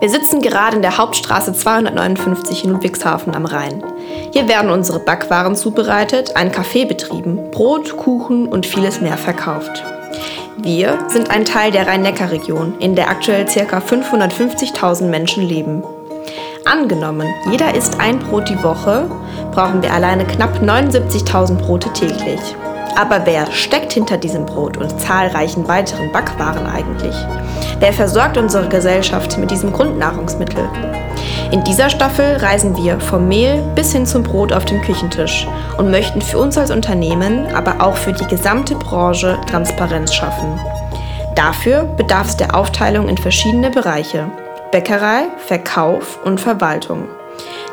[0.00, 3.84] Wir sitzen gerade in der Hauptstraße 259 in Ludwigshafen am Rhein.
[4.32, 9.84] Hier werden unsere Backwaren zubereitet, ein Café betrieben, Brot, Kuchen und vieles mehr verkauft.
[10.56, 13.76] Wir sind ein Teil der Rhein-Neckar-Region, in der aktuell ca.
[13.76, 15.84] 550.000 Menschen leben.
[16.64, 19.04] Angenommen, jeder isst ein Brot die Woche,
[19.52, 22.40] brauchen wir alleine knapp 79.000 Brote täglich.
[23.00, 27.14] Aber wer steckt hinter diesem Brot und zahlreichen weiteren Backwaren eigentlich?
[27.78, 30.68] Wer versorgt unsere Gesellschaft mit diesem Grundnahrungsmittel?
[31.50, 35.90] In dieser Staffel reisen wir vom Mehl bis hin zum Brot auf den Küchentisch und
[35.90, 40.60] möchten für uns als Unternehmen, aber auch für die gesamte Branche Transparenz schaffen.
[41.34, 44.30] Dafür bedarf es der Aufteilung in verschiedene Bereiche.
[44.72, 47.08] Bäckerei, Verkauf und Verwaltung.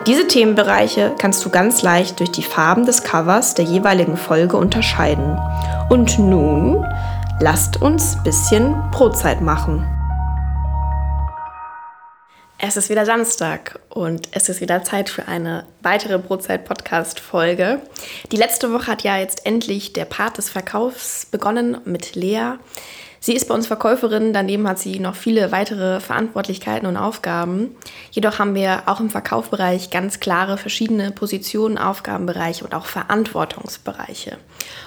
[0.07, 5.37] Diese Themenbereiche kannst du ganz leicht durch die Farben des Covers der jeweiligen Folge unterscheiden.
[5.89, 6.85] Und nun
[7.41, 9.85] lasst uns ein bisschen Brotzeit machen.
[12.57, 17.81] Es ist wieder Samstag und es ist wieder Zeit für eine weitere Brotzeit-Podcast-Folge.
[18.31, 22.53] Die letzte Woche hat ja jetzt endlich der Part des Verkaufs begonnen mit Lea.
[23.27, 27.75] Sie ist bei uns Verkäuferin, daneben hat sie noch viele weitere Verantwortlichkeiten und Aufgaben.
[28.09, 34.37] Jedoch haben wir auch im Verkaufsbereich ganz klare verschiedene Positionen, Aufgabenbereiche und auch Verantwortungsbereiche.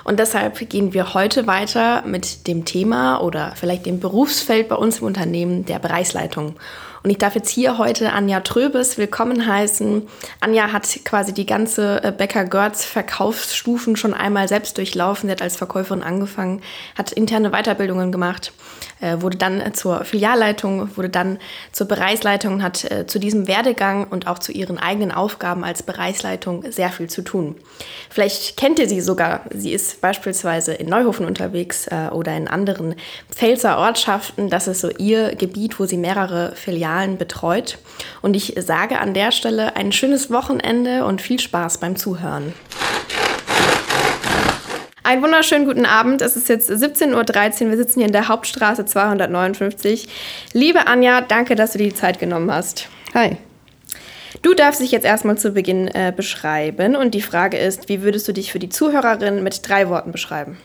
[0.05, 5.01] Und deshalb gehen wir heute weiter mit dem Thema oder vielleicht dem Berufsfeld bei uns
[5.01, 6.55] im Unternehmen der Bereichsleitung.
[7.03, 10.07] Und ich darf jetzt hier heute Anja Tröbes willkommen heißen.
[10.41, 15.29] Anja hat quasi die ganze äh, Becker Görz Verkaufsstufen schon einmal selbst durchlaufen.
[15.29, 16.61] Sie hat als Verkäuferin angefangen,
[16.99, 18.53] hat interne Weiterbildungen gemacht,
[19.01, 21.39] äh, wurde dann zur Filialleitung, wurde dann
[21.73, 25.83] zur Bereichsleitung und hat äh, zu diesem Werdegang und auch zu ihren eigenen Aufgaben als
[25.83, 27.57] Bereichsleitung sehr viel zu tun.
[28.11, 29.45] Vielleicht kennt ihr sie sogar.
[29.51, 32.95] Sie ist beispielsweise in Neuhofen unterwegs oder in anderen
[33.31, 34.51] Pfälzer Ortschaften.
[34.51, 37.79] Das ist so ihr Gebiet, wo sie mehrere Filialen Filialen betreut.
[38.23, 42.53] Und ich sage an der Stelle ein schönes Wochenende und viel Spaß beim Zuhören.
[45.03, 46.21] Einen wunderschönen guten Abend.
[46.23, 47.71] Es ist jetzt 17.13 Uhr.
[47.71, 50.09] Wir sitzen hier in der Hauptstraße 259.
[50.53, 52.89] Liebe Anja, danke, dass du dir die Zeit genommen hast.
[53.15, 53.37] Hi.
[54.43, 56.97] Du darfst dich jetzt erstmal zu Beginn äh, beschreiben.
[56.97, 60.59] Und die Frage ist, wie würdest du dich für die Zuhörerin mit drei Worten beschreiben?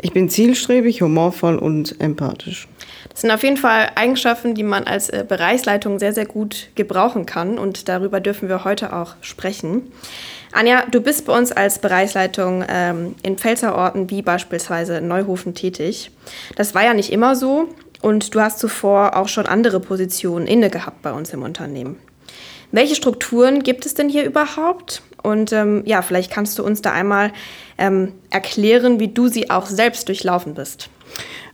[0.00, 2.68] Ich bin zielstrebig, humorvoll und empathisch.
[3.10, 7.26] Das sind auf jeden Fall Eigenschaften, die man als äh, Bereichsleitung sehr, sehr gut gebrauchen
[7.26, 7.58] kann.
[7.58, 9.90] Und darüber dürfen wir heute auch sprechen.
[10.52, 16.10] Anja, du bist bei uns als Bereichsleitung ähm, in Pfälzerorten wie beispielsweise Neuhofen tätig.
[16.56, 17.68] Das war ja nicht immer so.
[18.02, 21.98] Und du hast zuvor auch schon andere Positionen inne gehabt bei uns im Unternehmen.
[22.72, 25.02] Welche Strukturen gibt es denn hier überhaupt?
[25.22, 27.32] Und ähm, ja, vielleicht kannst du uns da einmal
[27.78, 30.88] ähm, erklären, wie du sie auch selbst durchlaufen bist.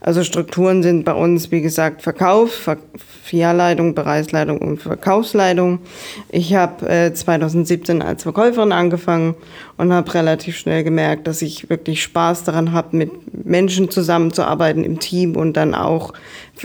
[0.04, 2.76] Also Strukturen sind bei uns, wie gesagt, Verkauf, Ver
[3.22, 5.78] Filialleitung, Bereichsleitung und Verkaufsleitung.
[6.28, 9.36] Ich habe äh, 2017 als Verkäuferin angefangen
[9.78, 13.12] und habe relativ schnell gemerkt, dass ich wirklich Spaß daran habe, mit
[13.46, 16.12] Menschen zusammenzuarbeiten im Team und dann auch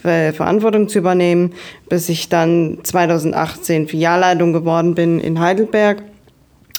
[0.04, 1.54] äh, Verantwortung zu übernehmen,
[1.90, 6.02] bis ich dann 2018 Filialleitung geworden bin in Heidelberg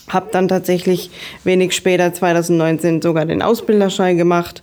[0.08, 1.10] habe dann tatsächlich
[1.44, 4.62] wenig später, 2019, sogar den Ausbilderschein gemacht.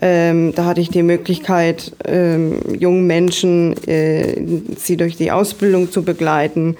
[0.00, 4.36] Ähm, da hatte ich die Möglichkeit, ähm, jungen Menschen, äh,
[4.76, 6.76] sie durch die Ausbildung zu begleiten.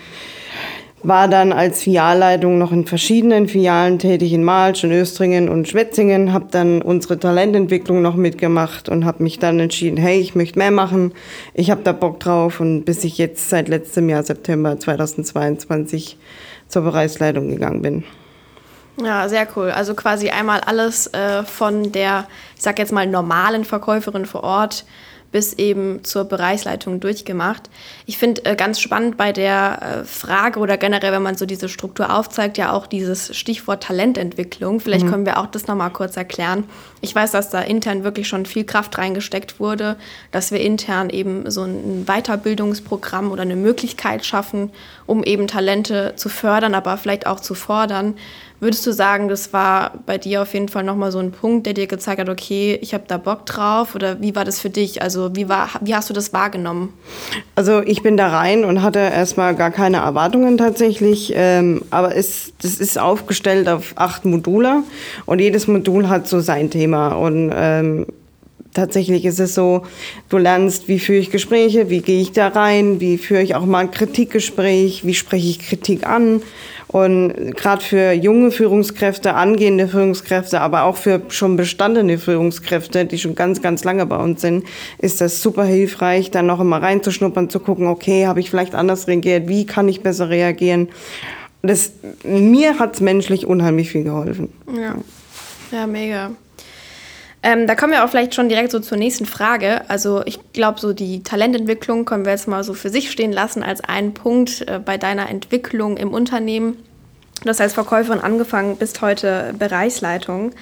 [1.03, 6.34] War dann als Filialleitung noch in verschiedenen Filialen tätig, in Malsch, in Östringen und Schwetzingen.
[6.34, 10.71] Habe dann unsere Talententwicklung noch mitgemacht und habe mich dann entschieden, hey, ich möchte mehr
[10.71, 11.12] machen.
[11.55, 12.61] Ich habe da Bock drauf.
[12.61, 16.19] Und bis ich jetzt seit letztem Jahr, September 2022,
[16.69, 18.05] zur Bereichsleitung gegangen bin.
[19.03, 19.71] Ja, sehr cool.
[19.71, 24.84] Also quasi einmal alles äh, von der, ich sag jetzt mal, normalen Verkäuferin vor Ort
[25.33, 27.71] bis eben zur Bereichsleitung durchgemacht.
[28.07, 31.69] Ich finde äh, ganz spannend bei der äh, Frage oder generell, wenn man so diese
[31.69, 34.81] Struktur aufzeigt, ja auch dieses Stichwort Talententwicklung.
[34.81, 35.11] Vielleicht mhm.
[35.11, 36.65] können wir auch das nochmal kurz erklären.
[37.01, 39.97] Ich weiß, dass da intern wirklich schon viel Kraft reingesteckt wurde,
[40.33, 44.71] dass wir intern eben so ein Weiterbildungsprogramm oder eine Möglichkeit schaffen,
[45.06, 48.17] um eben Talente zu fördern, aber vielleicht auch zu fordern.
[48.61, 51.73] Würdest du sagen, das war bei dir auf jeden Fall nochmal so ein Punkt, der
[51.73, 53.95] dir gezeigt hat, okay, ich habe da Bock drauf?
[53.95, 55.01] Oder wie war das für dich?
[55.01, 56.93] Also wie, war, wie hast du das wahrgenommen?
[57.55, 61.33] Also ich bin da rein und hatte erstmal gar keine Erwartungen tatsächlich.
[61.35, 64.83] Ähm, aber es, das ist aufgestellt auf acht Module
[65.25, 67.15] und jedes Modul hat so sein Thema.
[67.15, 68.05] Und ähm,
[68.75, 69.87] tatsächlich ist es so,
[70.29, 73.65] du lernst, wie führe ich Gespräche, wie gehe ich da rein, wie führe ich auch
[73.65, 76.43] mal ein Kritikgespräch, wie spreche ich Kritik an
[76.92, 83.37] Und gerade für junge Führungskräfte, angehende Führungskräfte, aber auch für schon bestandene Führungskräfte, die schon
[83.37, 84.64] ganz, ganz lange bei uns sind,
[84.98, 89.06] ist das super hilfreich, dann noch immer reinzuschnuppern, zu gucken, okay, habe ich vielleicht anders
[89.06, 90.88] reagiert, wie kann ich besser reagieren.
[91.62, 91.92] Das,
[92.25, 94.48] mir hat es menschlich unheimlich viel geholfen.
[94.75, 94.96] Ja,
[95.70, 96.32] ja mega.
[97.42, 99.88] Ähm, da kommen wir auch vielleicht schon direkt so zur nächsten Frage.
[99.88, 103.62] Also ich glaube, so die Talententwicklung können wir jetzt mal so für sich stehen lassen
[103.62, 106.76] als einen Punkt äh, bei deiner Entwicklung im Unternehmen.
[107.46, 110.52] Hast als Verkäuferin angefangen, bist heute Bereichsleitung.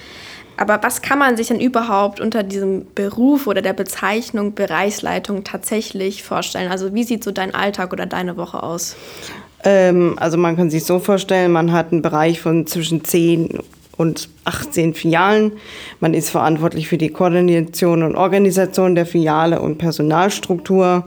[0.55, 6.23] Aber was kann man sich denn überhaupt unter diesem Beruf oder der Bezeichnung Bereichsleitung tatsächlich
[6.23, 6.71] vorstellen?
[6.71, 8.95] Also wie sieht so dein Alltag oder deine Woche aus?
[9.63, 13.59] Ähm, also man kann sich so vorstellen, man hat einen Bereich von zwischen 10
[13.99, 15.51] und 18 Filialen.
[15.99, 21.03] Man ist verantwortlich für die Koordination und Organisation der Filiale und Personalstruktur,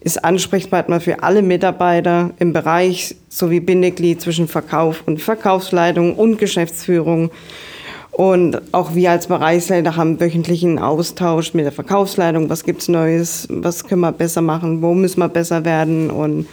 [0.00, 7.32] ist Ansprechpartner für alle Mitarbeiter im Bereich sowie Bindeglied zwischen Verkauf und Verkaufsleitung und Geschäftsführung.
[8.12, 12.48] Und auch wir als Bereichsleiter haben wöchentlichen Austausch mit der Verkaufsleitung.
[12.48, 13.48] Was gibt's Neues?
[13.50, 14.82] Was können wir besser machen?
[14.82, 16.10] Wo müssen wir besser werden?
[16.10, 16.46] Und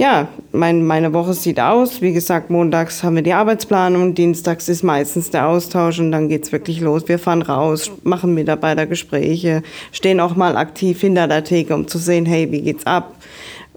[0.00, 2.00] ja, mein, meine Woche sieht aus.
[2.00, 6.52] Wie gesagt, montags haben wir die Arbeitsplanung, dienstags ist meistens der Austausch und dann geht's
[6.52, 7.06] wirklich los.
[7.06, 9.62] Wir fahren raus, machen Mitarbeitergespräche,
[9.92, 13.14] stehen auch mal aktiv hinter der Theke, um zu sehen, hey, wie geht's ab?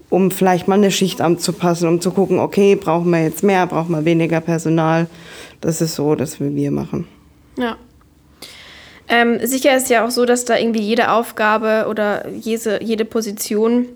[0.08, 3.90] Um vielleicht mal eine Schicht anzupassen, um zu gucken, okay, brauchen wir jetzt mehr, brauchen
[3.90, 5.08] wir weniger Personal.
[5.60, 7.06] Das ist so, dass wir wir machen.
[7.58, 7.76] Ja.
[9.08, 13.88] Ähm, sicher ist ja auch so, dass da irgendwie jede Aufgabe oder jede, jede Position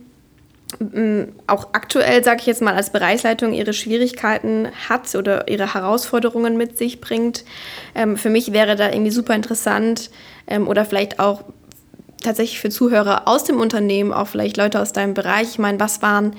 [1.46, 6.76] auch aktuell, sage ich jetzt mal, als Bereichsleitung ihre Schwierigkeiten hat oder ihre Herausforderungen mit
[6.76, 7.44] sich bringt.
[7.94, 10.10] Ähm, für mich wäre da irgendwie super interessant
[10.46, 11.44] ähm, oder vielleicht auch
[12.22, 15.48] tatsächlich für Zuhörer aus dem Unternehmen, auch vielleicht Leute aus deinem Bereich.
[15.52, 16.34] Ich meine, was waren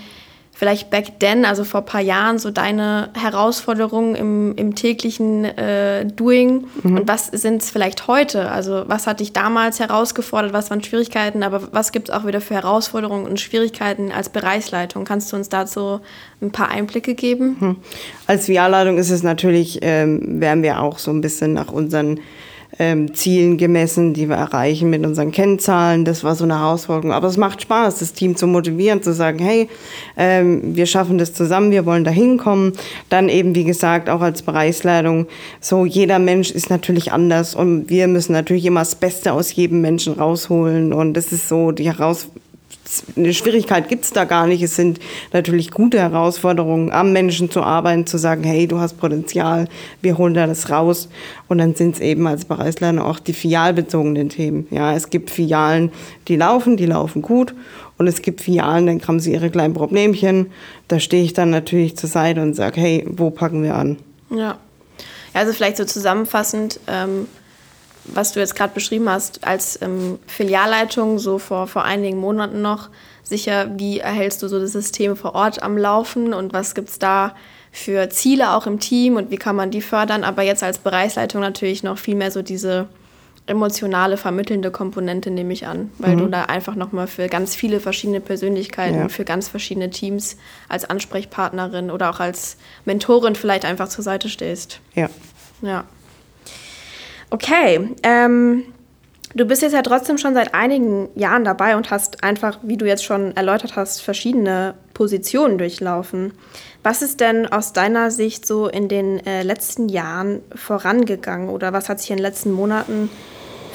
[0.59, 6.05] vielleicht back then, also vor ein paar Jahren, so deine Herausforderungen im, im täglichen äh,
[6.05, 6.97] Doing mhm.
[6.97, 8.51] und was sind es vielleicht heute?
[8.51, 12.41] Also was hat dich damals herausgefordert, was waren Schwierigkeiten, aber was gibt es auch wieder
[12.41, 15.05] für Herausforderungen und Schwierigkeiten als Bereichsleitung?
[15.05, 16.01] Kannst du uns dazu
[16.41, 17.55] ein paar Einblicke geben?
[17.57, 17.75] Mhm.
[18.27, 22.19] Als VR-Leitung ist es natürlich, ähm, werden wir auch so ein bisschen nach unseren
[22.77, 26.05] ähm, Zielen gemessen, die wir erreichen mit unseren Kennzahlen.
[26.05, 27.11] Das war so eine Herausforderung.
[27.11, 29.67] Aber es macht Spaß, das Team zu motivieren, zu sagen, hey,
[30.17, 32.73] ähm, wir schaffen das zusammen, wir wollen da hinkommen.
[33.09, 35.27] Dann eben, wie gesagt, auch als Bereichsleitung,
[35.59, 39.81] so jeder Mensch ist natürlich anders und wir müssen natürlich immer das Beste aus jedem
[39.81, 40.93] Menschen rausholen.
[40.93, 42.48] Und das ist so die Herausforderung
[43.15, 44.61] eine Schwierigkeit gibt es da gar nicht.
[44.61, 44.99] Es sind
[45.31, 49.67] natürlich gute Herausforderungen, am Menschen zu arbeiten, zu sagen, hey, du hast Potenzial,
[50.01, 51.09] wir holen da das raus.
[51.47, 54.67] Und dann sind es eben als Bereichsleiter auch die filialbezogenen Themen.
[54.71, 55.91] Ja, es gibt Filialen,
[56.27, 57.53] die laufen, die laufen gut.
[57.97, 60.51] Und es gibt Filialen, dann haben sie ihre kleinen Problemchen.
[60.87, 63.97] Da stehe ich dann natürlich zur Seite und sage, hey, wo packen wir an?
[64.31, 64.57] Ja.
[65.33, 67.27] Also vielleicht so zusammenfassend, ähm
[68.13, 72.89] was du jetzt gerade beschrieben hast, als ähm, Filialleitung, so vor, vor einigen Monaten noch,
[73.23, 76.99] sicher, wie erhältst du so das System vor Ort am Laufen und was gibt es
[76.99, 77.35] da
[77.71, 80.23] für Ziele auch im Team und wie kann man die fördern?
[80.23, 82.87] Aber jetzt als Bereichsleitung natürlich noch viel mehr so diese
[83.45, 86.19] emotionale, vermittelnde Komponente, nehme ich an, weil mhm.
[86.19, 89.09] du da einfach nochmal für ganz viele verschiedene Persönlichkeiten, ja.
[89.09, 94.81] für ganz verschiedene Teams als Ansprechpartnerin oder auch als Mentorin vielleicht einfach zur Seite stehst.
[94.93, 95.09] Ja.
[95.61, 95.85] Ja.
[97.31, 98.63] Okay, ähm,
[99.35, 102.85] du bist jetzt ja trotzdem schon seit einigen Jahren dabei und hast einfach, wie du
[102.85, 106.33] jetzt schon erläutert hast, verschiedene Positionen durchlaufen.
[106.81, 111.89] Was ist denn aus deiner Sicht so in den äh, letzten Jahren vorangegangen oder was
[111.89, 113.09] hat sich in den letzten Monaten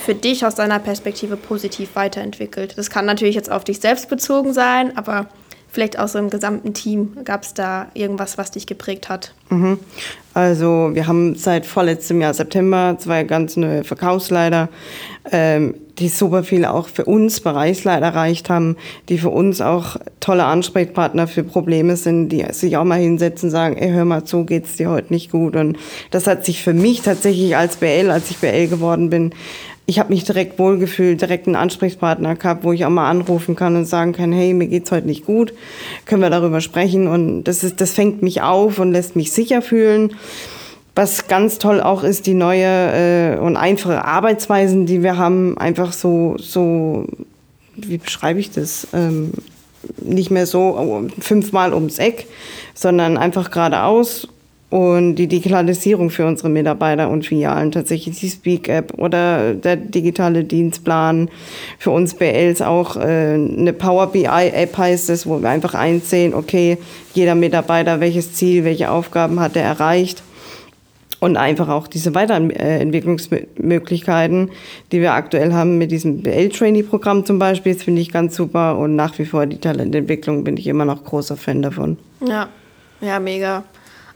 [0.04, 2.76] für dich aus deiner Perspektive positiv weiterentwickelt?
[2.76, 5.28] Das kann natürlich jetzt auf dich selbst bezogen sein, aber
[5.74, 7.16] vielleicht auch so im gesamten Team?
[7.24, 9.34] Gab es da irgendwas, was dich geprägt hat?
[9.50, 9.78] Mhm.
[10.32, 14.68] Also wir haben seit vorletztem Jahr September zwei ganz neue Verkaufsleiter,
[15.30, 18.76] ähm, die super viel auch für uns Bereichsleiter erreicht haben,
[19.08, 23.52] die für uns auch tolle Ansprechpartner für Probleme sind, die sich auch mal hinsetzen und
[23.52, 25.54] sagen, ey, hör mal zu, geht's dir heute nicht gut?
[25.54, 25.76] Und
[26.10, 29.34] das hat sich für mich tatsächlich als BL, als ich BL geworden bin,
[29.86, 33.76] ich habe mich direkt wohlgefühlt, direkt einen Ansprechpartner gehabt, wo ich auch mal anrufen kann
[33.76, 35.52] und sagen kann, hey, mir geht's heute nicht gut,
[36.06, 39.60] können wir darüber sprechen und das ist, das fängt mich auf und lässt mich sicher
[39.60, 40.14] fühlen.
[40.94, 45.92] Was ganz toll auch ist, die neue äh, und einfache Arbeitsweisen, die wir haben, einfach
[45.92, 47.06] so, so,
[47.74, 48.86] wie beschreibe ich das?
[48.94, 49.32] Ähm,
[50.02, 52.26] nicht mehr so fünfmal ums Eck,
[52.74, 54.28] sondern einfach geradeaus
[54.70, 61.30] und die Digitalisierung für unsere Mitarbeiter und Filialen, tatsächlich die Speak-App oder der digitale Dienstplan.
[61.78, 66.78] Für uns BLs auch äh, eine Power BI-App heißt es, wo wir einfach einsehen, okay,
[67.12, 70.24] jeder Mitarbeiter, welches Ziel, welche Aufgaben hat er erreicht.
[71.20, 74.50] Und einfach auch diese Weiterentwicklungsmöglichkeiten,
[74.92, 78.76] die wir aktuell haben mit diesem BL-Trainee-Programm zum Beispiel, das finde ich ganz super.
[78.76, 81.98] Und nach wie vor die Talententwicklung bin ich immer noch großer Fan davon.
[82.26, 82.48] Ja,
[83.00, 83.62] ja, mega.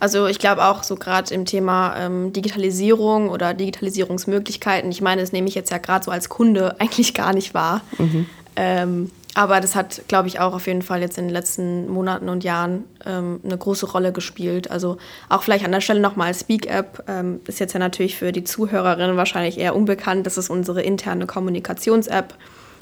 [0.00, 5.32] Also ich glaube auch so gerade im Thema ähm, Digitalisierung oder Digitalisierungsmöglichkeiten, ich meine, das
[5.32, 7.82] nehme ich jetzt ja gerade so als Kunde eigentlich gar nicht wahr.
[7.98, 8.26] Mhm.
[8.56, 12.28] Ähm, aber das hat, glaube ich, auch auf jeden Fall jetzt in den letzten Monaten
[12.28, 14.68] und Jahren ähm, eine große Rolle gespielt.
[14.68, 14.96] Also
[15.28, 18.42] auch vielleicht an der Stelle nochmal Speak App ähm, ist jetzt ja natürlich für die
[18.42, 20.26] Zuhörerinnen wahrscheinlich eher unbekannt.
[20.26, 22.34] Das ist unsere interne Kommunikations-App,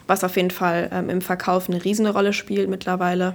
[0.06, 3.34] was auf jeden Fall ähm, im Verkauf eine riesige Rolle spielt mittlerweile.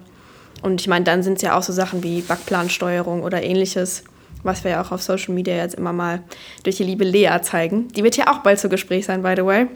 [0.61, 4.03] Und ich meine, dann sind es ja auch so Sachen wie Backplansteuerung oder ähnliches,
[4.43, 6.21] was wir ja auch auf Social Media jetzt immer mal
[6.63, 7.87] durch die liebe Lea zeigen.
[7.89, 9.67] Die wird ja auch bald zu Gespräch sein, by the way.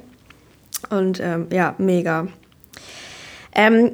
[0.89, 2.27] Und ähm, ja, mega.
[3.53, 3.91] Ähm,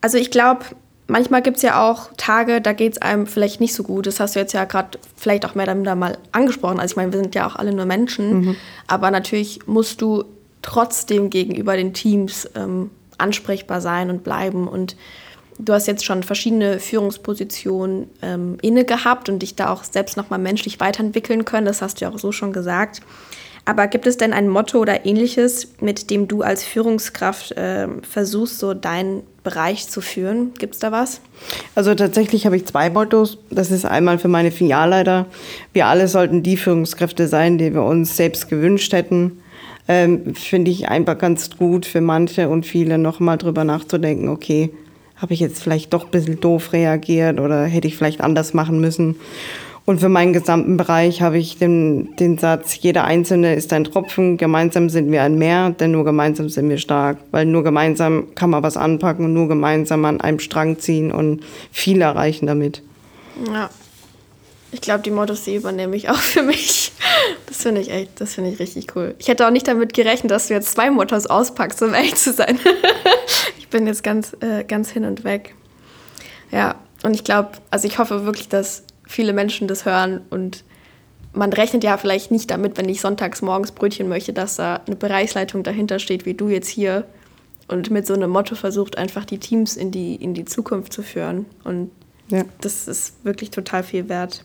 [0.00, 0.64] also ich glaube,
[1.06, 4.06] manchmal gibt es ja auch Tage, da geht es einem vielleicht nicht so gut.
[4.06, 6.80] Das hast du jetzt ja gerade vielleicht auch mehr damit mal angesprochen.
[6.80, 8.40] Also ich meine, wir sind ja auch alle nur Menschen.
[8.40, 8.56] Mhm.
[8.86, 10.24] Aber natürlich musst du
[10.62, 14.66] trotzdem gegenüber den Teams ähm, ansprechbar sein und bleiben.
[14.66, 14.96] Und
[15.64, 20.40] Du hast jetzt schon verschiedene Führungspositionen ähm, inne gehabt und dich da auch selbst nochmal
[20.40, 21.66] menschlich weiterentwickeln können.
[21.66, 23.00] Das hast du ja auch so schon gesagt.
[23.64, 28.58] Aber gibt es denn ein Motto oder ähnliches, mit dem du als Führungskraft äh, versuchst,
[28.58, 30.52] so deinen Bereich zu führen?
[30.58, 31.20] Gibt es da was?
[31.76, 33.38] Also tatsächlich habe ich zwei Mottos.
[33.50, 35.26] Das ist einmal für meine Filialleiter.
[35.72, 39.40] Wir alle sollten die Führungskräfte sein, die wir uns selbst gewünscht hätten.
[39.86, 44.70] Ähm, Finde ich einfach ganz gut für manche und viele nochmal drüber nachzudenken, okay,
[45.16, 48.80] habe ich jetzt vielleicht doch ein bisschen doof reagiert oder hätte ich vielleicht anders machen
[48.80, 49.16] müssen.
[49.84, 54.36] Und für meinen gesamten Bereich habe ich den, den Satz, jeder Einzelne ist ein Tropfen,
[54.36, 57.18] gemeinsam sind wir ein Meer, denn nur gemeinsam sind wir stark.
[57.32, 61.42] Weil nur gemeinsam kann man was anpacken und nur gemeinsam an einem Strang ziehen und
[61.72, 62.82] viel erreichen damit.
[63.52, 63.70] Ja,
[64.70, 66.92] ich glaube, die Mottos, die übernehme ich auch für mich.
[67.46, 69.14] Das finde ich echt, das finde ich richtig cool.
[69.18, 72.32] Ich hätte auch nicht damit gerechnet, dass du jetzt zwei Mottos auspackst, um ehrlich zu
[72.32, 72.58] sein.
[73.72, 75.54] ich bin jetzt ganz, äh, ganz hin und weg.
[76.50, 76.74] Ja,
[77.04, 80.62] und ich glaube, also ich hoffe wirklich, dass viele Menschen das hören und
[81.32, 84.94] man rechnet ja vielleicht nicht damit, wenn ich sonntags morgens Brötchen möchte, dass da eine
[84.94, 87.06] Bereichsleitung dahinter steht, wie du jetzt hier
[87.66, 91.02] und mit so einem Motto versucht, einfach die Teams in die, in die Zukunft zu
[91.02, 91.46] führen.
[91.64, 91.90] Und
[92.28, 92.44] ja.
[92.60, 94.44] das ist wirklich total viel wert.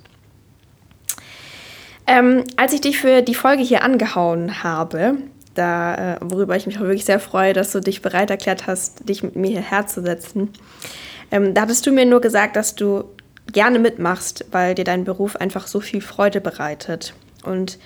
[2.08, 5.18] Ähm, als ich dich für die Folge hier angehauen habe,
[5.58, 9.08] da, äh, worüber ich mich auch wirklich sehr freue, dass du dich bereit erklärt hast,
[9.08, 10.50] dich mit mir hierher zu setzen,
[11.32, 13.04] ähm, da hattest du mir nur gesagt, dass du
[13.52, 17.14] gerne mitmachst, weil dir dein Beruf einfach so viel Freude bereitet.
[17.44, 17.80] Und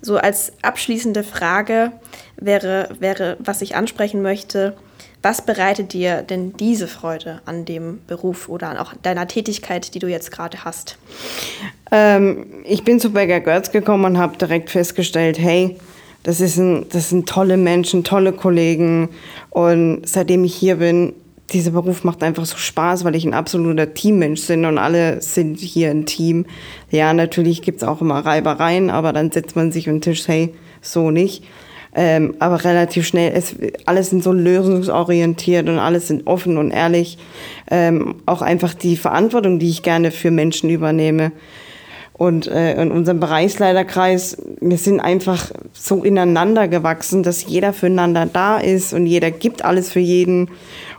[0.00, 1.92] so als abschließende Frage
[2.36, 4.76] wäre, wäre, was ich ansprechen möchte,
[5.22, 9.98] was bereitet dir denn diese Freude an dem Beruf oder an auch deiner Tätigkeit, die
[9.98, 10.96] du jetzt gerade hast?
[11.90, 15.76] Ähm, ich bin zu Becker Götz gekommen und habe direkt festgestellt, hey,
[16.28, 19.08] das, ist ein, das sind tolle Menschen, tolle Kollegen.
[19.48, 21.14] Und seitdem ich hier bin,
[21.54, 25.58] dieser Beruf macht einfach so Spaß, weil ich ein absoluter Teammensch bin und alle sind
[25.58, 26.44] hier ein Team.
[26.90, 30.52] Ja, natürlich gibt es auch immer Reibereien, aber dann setzt man sich den Tisch, hey,
[30.82, 31.44] so nicht.
[31.94, 33.56] Ähm, aber relativ schnell, es,
[33.86, 37.16] alles sind so lösungsorientiert und alles sind offen und ehrlich.
[37.70, 41.32] Ähm, auch einfach die Verantwortung, die ich gerne für Menschen übernehme.
[42.18, 48.58] Und äh, in unserem Bereichsleiterkreis, wir sind einfach so ineinander gewachsen, dass jeder füreinander da
[48.58, 50.50] ist und jeder gibt alles für jeden.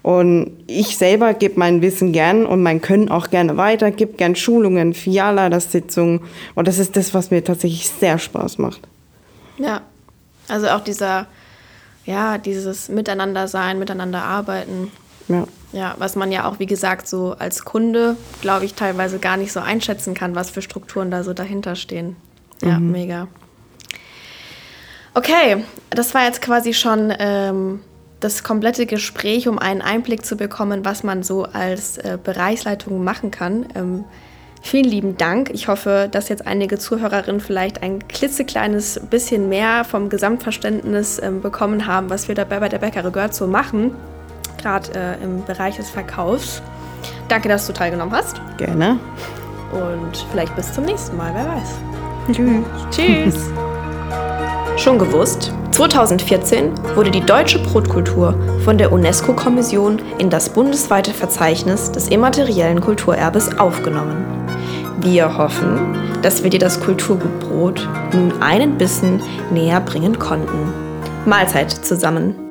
[0.02, 4.38] Und ich selber gebe mein Wissen gern und mein Können auch gerne weiter, gebe gern
[4.38, 6.22] Schulungen, Filialleitersitzungen.
[6.56, 8.80] Und das ist das, was mir tatsächlich sehr Spaß macht.
[9.58, 9.82] Ja,
[10.48, 11.28] also auch dieser,
[12.06, 14.90] ja, dieses Miteinander sein, miteinander arbeiten.
[15.28, 15.46] Ja.
[15.72, 19.52] Ja, was man ja auch, wie gesagt, so als Kunde, glaube ich, teilweise gar nicht
[19.52, 22.16] so einschätzen kann, was für Strukturen da so dahinter stehen.
[22.62, 22.92] Ja, mhm.
[22.92, 23.28] mega.
[25.14, 27.82] Okay, das war jetzt quasi schon ähm,
[28.20, 33.32] das komplette Gespräch, um einen Einblick zu bekommen, was man so als äh, Bereichsleitung machen
[33.32, 33.68] kann.
[33.76, 34.06] Ähm,
[34.62, 35.52] Vielen lieben Dank.
[35.54, 41.88] Ich hoffe, dass jetzt einige Zuhörerinnen vielleicht ein klitzekleines bisschen mehr vom Gesamtverständnis ähm, bekommen
[41.88, 43.96] haben, was wir dabei bei der Bäckerei Gehört so machen,
[44.60, 46.62] gerade äh, im Bereich des Verkaufs.
[47.28, 48.42] Danke, dass du teilgenommen hast.
[48.58, 49.00] Gerne.
[49.72, 52.36] Und vielleicht bis zum nächsten Mal, wer weiß.
[52.36, 52.66] Tschüss.
[52.92, 53.50] Tschüss.
[54.78, 55.52] Schon gewusst?
[55.72, 63.58] 2014 wurde die deutsche Brotkultur von der UNESCO-Kommission in das bundesweite Verzeichnis des immateriellen Kulturerbes
[63.60, 64.26] aufgenommen.
[65.02, 70.74] Wir hoffen, dass wir dir das Kulturgutbrot nun einen Bissen näher bringen konnten.
[71.26, 72.49] Mahlzeit zusammen.